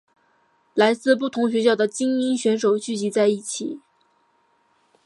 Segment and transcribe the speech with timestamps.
[0.73, 3.81] 来自不同学校的菁英选手聚集在一起。